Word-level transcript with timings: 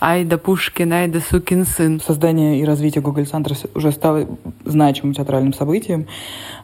Ай 0.00 0.24
да 0.24 0.36
Пушкин, 0.36 0.92
ай 0.92 1.08
да 1.08 1.20
сукин 1.20 1.64
сын. 1.64 2.00
Создание 2.00 2.60
и 2.60 2.64
развитие 2.64 3.02
Google 3.02 3.24
Центра 3.24 3.56
уже 3.74 3.92
стало 3.92 4.26
значимым 4.64 5.14
театральным 5.14 5.54
событием, 5.54 6.06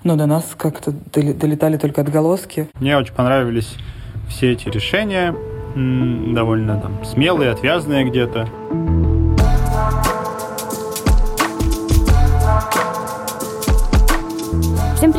но 0.05 0.17
до 0.17 0.27
нас 0.27 0.55
как-то 0.57 0.93
долетали 0.93 1.79
только 1.79 2.03
отголоски. 2.03 2.69
Мне 2.79 2.97
очень 2.97 3.15
понравились 3.15 3.75
все 4.29 4.53
эти 4.53 4.69
решения, 4.69 5.35
довольно 5.75 6.79
там 6.79 7.05
смелые, 7.05 7.51
отвязные 7.51 8.05
где-то. 8.05 8.49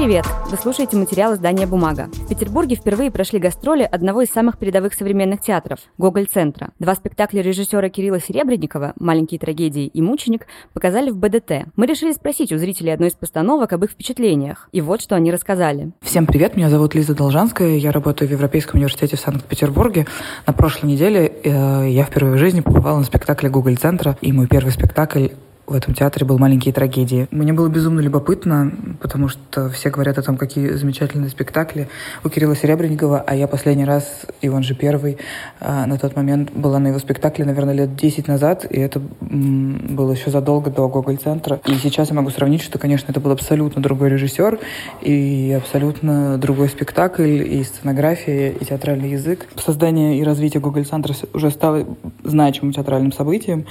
Привет! 0.04 0.26
Вы 0.52 0.58
слушаете 0.58 0.98
материал 0.98 1.34
издания 1.34 1.66
«Бумага». 1.66 2.10
В 2.12 2.28
Петербурге 2.28 2.76
впервые 2.76 3.10
прошли 3.10 3.40
гастроли 3.40 3.84
одного 3.84 4.22
из 4.22 4.30
самых 4.30 4.58
передовых 4.58 4.96
современных 4.96 5.40
театров– 5.40 5.80
Гоголь-центра. 5.98 6.72
Два 6.78 6.94
спектакля 6.96 7.42
режиссера 7.42 7.88
Кирилла 7.88 8.20
Серебренникова 8.20 8.96
«Маленькие 9.00 9.40
трагедии» 9.40 9.88
и 9.88 10.02
«Мученик» 10.02 10.46
показали 10.74 11.10
в 11.10 11.16
БДТ. 11.16 11.68
Мы 11.78 11.86
решили 11.86 12.12
спросить 12.12 12.52
у 12.52 12.58
зрителей 12.58 12.94
одной 12.94 13.12
из 13.12 13.14
постановок 13.14 13.72
об 13.72 13.86
их 13.86 13.92
впечатлениях. 13.92 14.68
И 14.74 14.82
вот 14.82 15.02
что 15.02 15.16
они 15.16 15.32
рассказали. 15.32 15.94
Всем 16.02 16.26
привет, 16.26 16.58
меня 16.58 16.70
зовут 16.70 16.96
Лиза 16.96 17.16
Должанская, 17.16 17.78
я 17.78 17.94
работаю 17.94 18.28
в 18.28 18.32
Европейском 18.34 18.80
университете 18.82 19.16
в 19.16 19.22
Санкт-Петербурге. 19.22 20.06
На 20.46 20.52
прошлой 20.52 20.88
неделе 20.88 21.32
э, 21.46 21.90
я 21.90 22.04
впервые 22.04 22.36
в 22.36 22.40
жизни 22.40 22.60
побывала 22.60 22.98
на 22.98 23.06
спектакле 23.06 23.50
Гоголь-центра, 23.50 24.18
и 24.20 24.34
мой 24.34 24.48
первый 24.48 24.72
спектакль 24.72 25.30
в 25.66 25.74
этом 25.74 25.94
театре 25.94 26.26
был 26.26 26.38
«Маленькие 26.38 26.74
трагедии». 26.74 27.28
Мне 27.32 27.54
было 27.54 27.70
безумно 27.70 28.02
любопытно, 28.02 28.74
потому 29.00 29.30
что 29.30 29.70
все 29.70 29.90
говорят 29.90 30.18
о 30.18 30.22
том, 30.22 30.38
какие 30.38 30.72
замечательные 30.72 31.30
спектакли 31.30 31.88
у 32.24 32.30
Кирилла 32.30 32.56
Серебренникова, 32.56 33.24
а 33.26 33.36
я 33.36 33.48
последний 33.48 33.86
раз, 33.86 34.26
и 34.42 34.50
он 34.50 34.64
же 34.64 34.76
первый, 34.76 35.18
а, 35.62 35.86
на 35.86 35.98
тот 35.98 36.16
момент 36.18 36.52
была 36.52 36.80
на 36.80 36.88
его 36.88 37.00
спектакле, 37.00 37.46
наверное, 37.46 37.74
лет 37.74 37.96
10 37.96 38.28
назад, 38.28 38.66
и 38.70 38.78
это 38.78 39.00
было 39.22 40.12
еще 40.12 40.32
задолго 40.32 40.70
до 40.70 40.90
Гоголь-центра. 40.90 41.62
И 41.66 41.76
сейчас 41.76 42.10
я 42.10 42.16
могу 42.16 42.30
сравнить, 42.30 42.62
что, 42.62 42.78
конечно, 42.78 43.12
это 43.12 43.22
был 43.22 43.32
абсолютно 43.32 43.82
другой 43.82 44.10
режиссер, 44.10 44.60
и 45.02 45.58
абсолютно 45.58 46.38
другой 46.38 46.68
спектакль, 46.68 47.42
и 47.42 47.64
сценография, 47.64 48.50
и 48.50 48.66
театральный 48.66 49.12
язык. 49.12 49.48
Создание 49.56 50.20
и 50.20 50.24
развитие 50.24 50.60
Гоголь-центра 50.60 51.16
уже 51.34 51.52
стало 51.52 51.86
значимым 52.24 52.74
театральным 52.74 53.14
событием, 53.14 53.66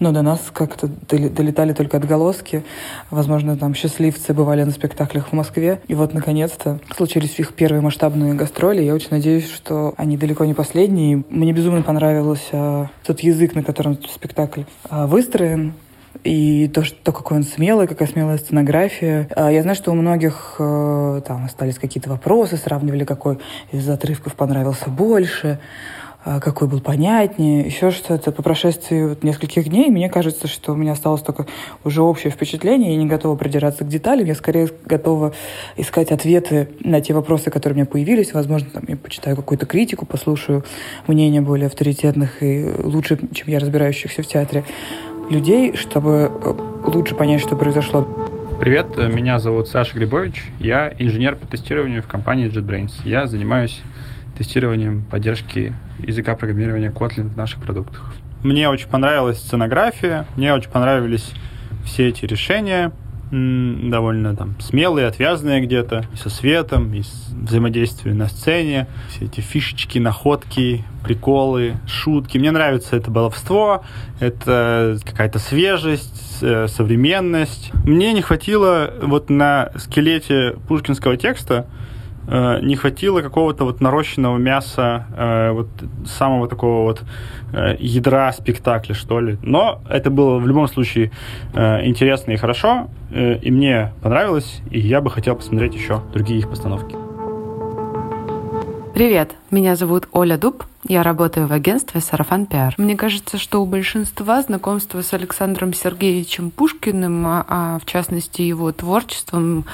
но 0.00 0.12
до 0.12 0.22
нас 0.22 0.40
как-то 0.52 0.88
долетали 1.28 1.72
только 1.72 1.96
отголоски. 1.96 2.64
Возможно, 3.10 3.56
там 3.56 3.74
счастливцы 3.74 4.34
бывали 4.34 4.62
на 4.64 4.70
спектаклях 4.70 5.28
в 5.28 5.32
Москве. 5.32 5.80
И 5.88 5.94
вот, 5.94 6.14
наконец-то, 6.14 6.80
случились 6.96 7.38
их 7.38 7.54
первые 7.54 7.80
масштабные 7.80 8.34
гастроли. 8.34 8.82
Я 8.82 8.94
очень 8.94 9.10
надеюсь, 9.10 9.50
что 9.50 9.94
они 9.96 10.16
далеко 10.16 10.44
не 10.44 10.54
последние. 10.54 11.24
Мне 11.30 11.52
безумно 11.52 11.82
понравился 11.82 12.90
тот 13.04 13.20
язык, 13.20 13.54
на 13.54 13.62
котором 13.62 13.98
спектакль 14.08 14.62
а, 14.88 15.06
выстроен 15.06 15.74
и 16.24 16.68
то, 16.68 16.84
что, 16.84 16.96
то, 17.02 17.12
какой 17.12 17.38
он 17.38 17.44
смелый, 17.44 17.86
какая 17.86 18.08
смелая 18.08 18.38
сценография. 18.38 19.28
А, 19.34 19.50
я 19.50 19.62
знаю, 19.62 19.76
что 19.76 19.92
у 19.92 19.94
многих 19.94 20.56
э, 20.58 21.22
там 21.26 21.44
остались 21.44 21.78
какие-то 21.78 22.10
вопросы, 22.10 22.56
сравнивали, 22.56 23.04
какой 23.04 23.38
из 23.72 23.88
отрывков 23.88 24.34
понравился 24.34 24.90
больше. 24.90 25.58
А, 26.28 26.40
какой 26.40 26.66
был 26.66 26.80
понятнее, 26.80 27.64
еще 27.64 27.92
что-то. 27.92 28.32
По 28.32 28.42
прошествии 28.42 29.10
вот 29.10 29.22
нескольких 29.22 29.68
дней 29.68 29.90
мне 29.90 30.10
кажется, 30.10 30.48
что 30.48 30.72
у 30.72 30.74
меня 30.74 30.90
осталось 30.90 31.22
только 31.22 31.46
уже 31.84 32.02
общее 32.02 32.32
впечатление. 32.32 32.94
Я 32.94 32.96
не 32.96 33.06
готова 33.06 33.36
придираться 33.36 33.84
к 33.84 33.88
деталям, 33.88 34.26
я 34.26 34.34
скорее 34.34 34.68
готова 34.84 35.34
искать 35.76 36.10
ответы 36.10 36.68
на 36.80 37.00
те 37.00 37.14
вопросы, 37.14 37.52
которые 37.52 37.74
у 37.74 37.76
меня 37.76 37.86
появились. 37.86 38.34
Возможно, 38.34 38.70
там, 38.70 38.82
я 38.88 38.96
почитаю 38.96 39.36
какую-то 39.36 39.66
критику, 39.66 40.04
послушаю 40.04 40.64
мнение 41.06 41.42
более 41.42 41.68
авторитетных 41.68 42.42
и 42.42 42.72
лучше, 42.82 43.20
чем 43.32 43.46
я 43.46 43.60
разбирающихся 43.60 44.24
в 44.24 44.26
театре 44.26 44.64
людей, 45.30 45.76
чтобы 45.76 46.32
э, 46.44 46.54
лучше 46.90 47.14
понять, 47.14 47.40
что 47.40 47.54
произошло. 47.54 48.04
Привет, 48.58 48.96
меня 48.96 49.38
зовут 49.38 49.68
Саша 49.68 49.94
Грибович, 49.94 50.42
я 50.58 50.92
инженер 50.98 51.36
по 51.36 51.46
тестированию 51.46 52.02
в 52.02 52.08
компании 52.08 52.50
JetBrains. 52.50 52.94
Я 53.04 53.28
занимаюсь 53.28 53.80
тестированием 54.36 55.04
поддержки 55.04 55.74
языка 55.98 56.36
программирования 56.36 56.90
Kotlin 56.90 57.28
в 57.28 57.36
наших 57.36 57.60
продуктах. 57.60 58.14
Мне 58.42 58.68
очень 58.68 58.88
понравилась 58.88 59.38
сценография, 59.38 60.26
мне 60.36 60.52
очень 60.54 60.70
понравились 60.70 61.32
все 61.84 62.08
эти 62.08 62.24
решения, 62.26 62.92
довольно 63.30 64.36
там 64.36 64.54
смелые, 64.60 65.08
отвязные 65.08 65.60
где-то, 65.60 66.04
со 66.14 66.30
светом, 66.30 66.94
и 66.94 67.02
с 67.02 67.28
взаимодействием 67.30 68.18
на 68.18 68.28
сцене, 68.28 68.86
все 69.08 69.24
эти 69.24 69.40
фишечки, 69.40 69.98
находки, 69.98 70.84
приколы, 71.02 71.74
шутки. 71.86 72.38
Мне 72.38 72.52
нравится 72.52 72.96
это 72.96 73.10
баловство, 73.10 73.84
это 74.20 74.98
какая-то 75.04 75.38
свежесть, 75.38 76.38
э, 76.42 76.68
современность. 76.68 77.72
Мне 77.84 78.12
не 78.12 78.22
хватило 78.22 78.92
вот 79.02 79.28
на 79.28 79.70
скелете 79.76 80.56
пушкинского 80.68 81.16
текста 81.16 81.66
Э, 82.28 82.60
не 82.60 82.76
хватило 82.76 83.20
какого-то 83.22 83.64
вот 83.64 83.80
нарощенного 83.80 84.36
мяса, 84.38 85.06
э, 85.16 85.50
вот 85.52 85.68
самого 86.06 86.48
такого 86.48 86.82
вот 86.82 87.02
э, 87.52 87.76
ядра 87.78 88.32
спектакля, 88.32 88.94
что 88.94 89.20
ли. 89.20 89.38
Но 89.42 89.80
это 89.88 90.10
было 90.10 90.38
в 90.38 90.46
любом 90.46 90.68
случае 90.68 91.10
интересно 91.54 92.32
и 92.32 92.36
хорошо, 92.36 92.88
и 93.10 93.50
мне 93.50 93.92
понравилось, 94.02 94.60
и 94.70 94.80
я 94.80 95.00
бы 95.00 95.10
хотел 95.10 95.36
посмотреть 95.36 95.74
еще 95.74 96.02
другие 96.12 96.40
их 96.40 96.48
постановки. 96.48 97.05
Привет, 98.96 99.34
меня 99.50 99.76
зовут 99.76 100.08
Оля 100.12 100.38
Дуб, 100.38 100.64
я 100.88 101.02
работаю 101.02 101.46
в 101.46 101.52
агентстве 101.52 102.00
«Сарафан 102.00 102.46
Пиар». 102.46 102.72
Мне 102.78 102.96
кажется, 102.96 103.36
что 103.36 103.60
у 103.60 103.66
большинства 103.66 104.40
знакомство 104.40 105.02
с 105.02 105.12
Александром 105.12 105.74
Сергеевичем 105.74 106.50
Пушкиным, 106.50 107.26
а, 107.26 107.44
а 107.46 107.78
в 107.78 107.84
частности 107.84 108.40
его 108.40 108.72
творчеством, 108.72 109.66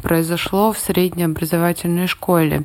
произошло 0.00 0.72
в 0.72 0.78
средней 0.78 1.24
образовательной 1.24 2.06
школе. 2.06 2.62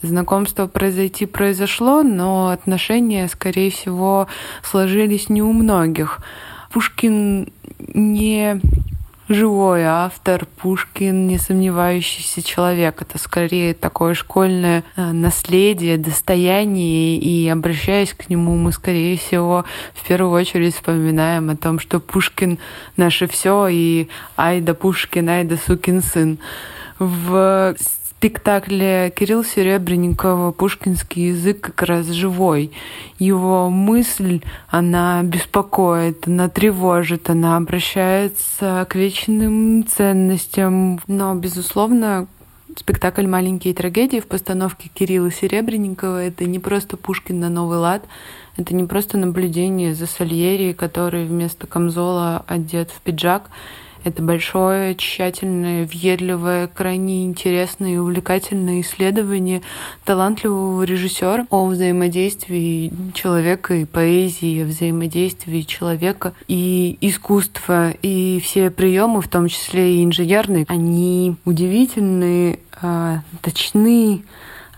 Знакомство 0.00 0.66
произойти 0.66 1.26
произошло, 1.26 2.02
но 2.02 2.48
отношения, 2.48 3.28
скорее 3.28 3.70
всего, 3.70 4.28
сложились 4.62 5.28
не 5.28 5.42
у 5.42 5.52
многих. 5.52 6.20
Пушкин 6.72 7.52
не 7.92 8.62
живой 9.30 9.84
автор, 9.84 10.44
Пушкин, 10.44 11.28
не 11.28 11.38
сомневающийся 11.38 12.42
человек. 12.42 13.00
Это 13.00 13.16
скорее 13.16 13.74
такое 13.74 14.14
школьное 14.14 14.84
э, 14.96 15.12
наследие, 15.12 15.96
достояние, 15.96 17.16
и 17.16 17.48
обращаясь 17.48 18.12
к 18.12 18.28
нему, 18.28 18.56
мы, 18.56 18.72
скорее 18.72 19.16
всего, 19.16 19.64
в 19.94 20.06
первую 20.06 20.32
очередь 20.32 20.74
вспоминаем 20.74 21.48
о 21.48 21.56
том, 21.56 21.78
что 21.78 22.00
Пушкин 22.00 22.58
наше 22.96 23.28
все, 23.28 23.68
и 23.68 24.08
ай 24.36 24.60
да 24.60 24.74
Пушкин, 24.74 25.28
ай 25.28 25.48
сукин 25.64 26.02
сын. 26.02 26.38
В 26.98 27.76
спектакле 28.20 29.10
Кирилл 29.16 29.42
Серебренникова 29.42 30.52
пушкинский 30.52 31.28
язык 31.28 31.62
как 31.62 31.82
раз 31.84 32.06
живой. 32.08 32.70
Его 33.18 33.70
мысль, 33.70 34.42
она 34.68 35.22
беспокоит, 35.22 36.28
она 36.28 36.50
тревожит, 36.50 37.30
она 37.30 37.56
обращается 37.56 38.86
к 38.90 38.94
вечным 38.94 39.86
ценностям. 39.86 41.00
Но, 41.06 41.34
безусловно, 41.34 42.26
спектакль 42.76 43.26
«Маленькие 43.26 43.72
трагедии» 43.72 44.20
в 44.20 44.26
постановке 44.26 44.90
Кирилла 44.92 45.30
Серебренникова— 45.30 46.22
это 46.26 46.44
не 46.44 46.58
просто 46.58 46.98
Пушкин 46.98 47.40
на 47.40 47.48
новый 47.48 47.78
лад, 47.78 48.04
это 48.58 48.74
не 48.74 48.84
просто 48.84 49.16
наблюдение 49.16 49.94
за 49.94 50.04
Сальери, 50.04 50.74
который 50.74 51.24
вместо 51.24 51.66
камзола 51.66 52.44
одет 52.46 52.90
в 52.90 53.00
пиджак— 53.00 53.44
это 54.04 54.22
большое, 54.22 54.94
тщательное, 54.94 55.86
въедливое, 55.86 56.66
крайне 56.68 57.24
интересное 57.24 57.94
и 57.94 57.96
увлекательное 57.96 58.80
исследование 58.80 59.62
талантливого 60.04 60.82
режиссера 60.82 61.46
о 61.50 61.66
взаимодействии 61.66 62.92
человека 63.14 63.74
и 63.74 63.84
поэзии, 63.84 64.62
о 64.62 64.66
взаимодействии 64.66 65.62
человека 65.62 66.32
и 66.48 66.96
искусства. 67.00 67.92
И 68.02 68.40
все 68.42 68.70
приемы, 68.70 69.20
в 69.20 69.28
том 69.28 69.48
числе 69.48 69.96
и 69.96 70.04
инженерные, 70.04 70.64
они 70.68 71.36
удивительные, 71.44 72.58
а, 72.80 73.22
точны, 73.42 74.24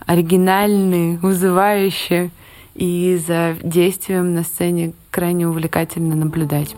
оригинальные, 0.05 1.17
вызывающие. 1.17 2.31
И 2.75 3.21
за 3.27 3.55
действием 3.61 4.33
на 4.33 4.43
сцене 4.43 4.93
крайне 5.11 5.47
увлекательно 5.47 6.15
наблюдать. 6.15 6.75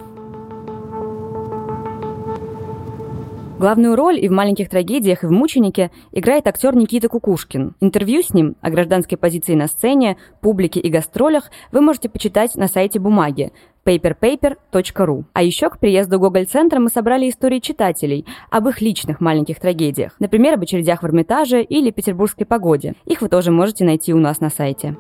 Главную 3.57 3.96
роль 3.96 4.19
и 4.19 4.28
в 4.28 4.34
«Маленьких 4.34 4.69
трагедиях», 4.69 5.24
и 5.24 5.28
в 5.28 5.31
«Мученике» 5.31 5.90
играет 6.12 6.46
актер 6.46 6.75
Никита 6.75 7.07
Кукушкин. 7.07 7.74
Интервью 7.80 8.22
с 8.22 8.34
ним 8.34 8.57
о 8.60 8.69
гражданской 8.69 9.18
позиции 9.18 9.56
на 9.56 9.68
сцене, 9.68 10.18
публике 10.42 10.81
и 10.81 10.90
гастролях 10.90 11.50
вы 11.72 11.80
можете 11.80 12.10
почитать 12.10 12.56
на 12.56 12.68
сайте 12.68 13.00
«Бумаги» 13.00 13.54
paperpaper.ru. 13.86 15.24
А 15.31 15.42
еще 15.42 15.69
к 15.69 15.80
приезду 15.80 16.19
Гоголь-центра 16.19 16.80
мы 16.80 16.90
собрали 16.90 17.30
истории 17.30 17.60
читателей 17.60 18.25
об 18.50 18.68
их 18.68 18.81
личных 18.81 19.22
маленьких 19.22 19.60
трагедиях. 19.60 20.16
Например, 20.19 20.56
об 20.56 20.63
очередях 20.63 21.01
в 21.01 21.06
Эрмитаже 21.06 21.63
или 21.63 21.92
петербургской 21.92 22.46
погоде. 22.46 22.96
Их 23.06 23.22
вы 23.22 23.30
тоже 23.30 23.51
можете 23.51 23.86
найти 23.86 24.13
у 24.13 24.19
нас 24.19 24.42
на 24.42 24.50
сайте. 24.50 24.98